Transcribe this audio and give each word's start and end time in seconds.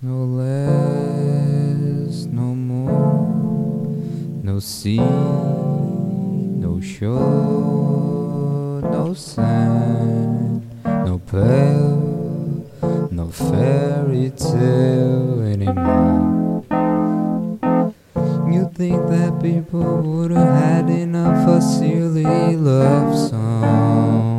No 0.00 0.26
less, 0.26 2.26
no 2.26 2.54
more, 2.54 3.96
no 4.44 4.60
sea, 4.60 5.00
no 5.00 6.80
shore, 6.80 8.80
no 8.80 9.12
sand, 9.14 10.62
no 10.84 11.18
pale, 11.18 12.64
no 13.10 13.26
fairy 13.26 14.30
tale 14.36 15.42
anymore. 15.42 16.62
You 18.52 18.70
think 18.76 19.04
that 19.08 19.40
people 19.42 20.02
would 20.02 20.30
have 20.30 20.62
had 20.62 20.90
enough 20.90 21.48
of 21.48 21.60
silly 21.60 22.54
love 22.54 23.30
songs? 23.30 24.37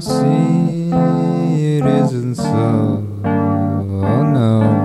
See 0.00 0.90
it 0.90 1.84
isn't 1.84 2.36
so. 2.36 3.06
Oh 3.24 4.22
no. 4.22 4.80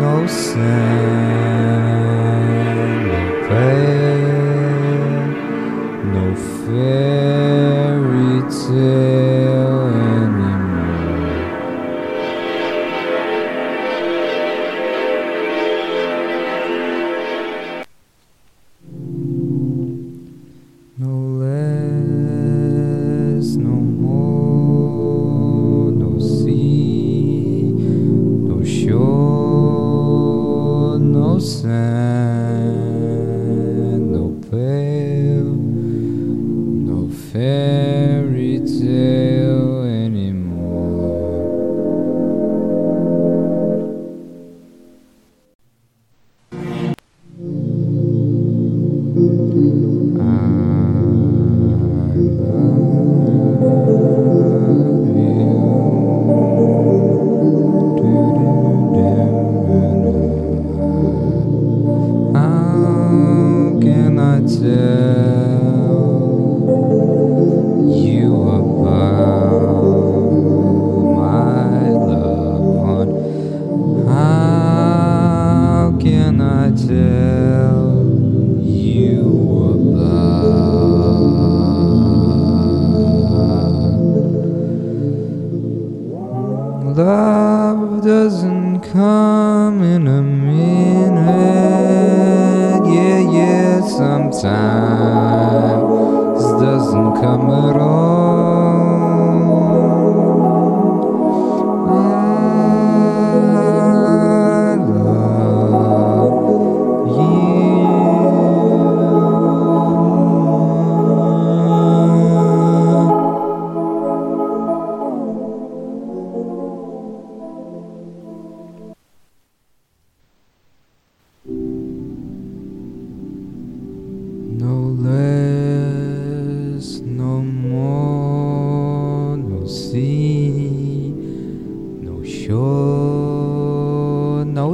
No 0.00 0.26
fairy 8.84 9.23
How 49.14 49.20
can 63.80 64.18
I 64.18 64.40
tell 64.40 65.53
come 89.14 89.82
in 89.82 90.06
a 90.08 90.22
minute? 90.22 91.24
Yeah, 92.94 93.20
yeah, 93.38 93.80
sometimes 93.80 94.42
doesn't 96.60 97.10
come 97.22 97.46
at 97.68 97.76
all. 97.76 98.73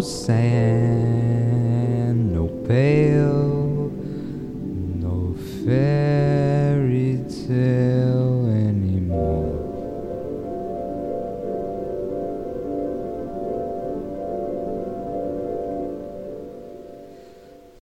Sand, 0.03 0.41
no 2.33 2.47
pale, 2.67 3.20